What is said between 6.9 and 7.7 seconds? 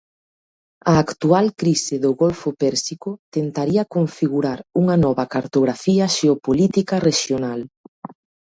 rexional.